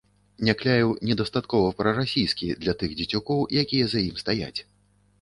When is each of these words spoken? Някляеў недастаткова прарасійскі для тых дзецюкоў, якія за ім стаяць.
Някляеў 0.47 0.93
недастаткова 1.09 1.69
прарасійскі 1.83 2.51
для 2.65 2.77
тых 2.83 2.99
дзецюкоў, 3.03 3.49
якія 3.65 3.85
за 3.97 4.07
ім 4.09 4.15
стаяць. 4.27 4.57